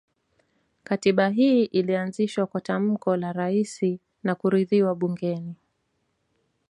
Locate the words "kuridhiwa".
4.35-4.95